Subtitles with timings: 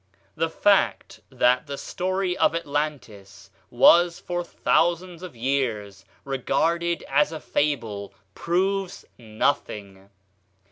[0.35, 7.39] The fact that the story of Atlantis was for thousands of years regarded as a
[7.39, 10.09] fable proves nothing.